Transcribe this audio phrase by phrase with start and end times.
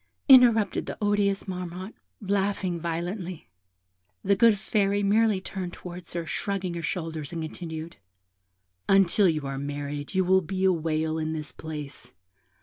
[0.27, 3.47] interrupted the odious Marmotte, laughing violently.
[4.23, 7.97] The good Fairy merely turned towards her, shrugging her shoulders, and continued
[8.89, 12.13] 'Until you are married you will be a whale in this place.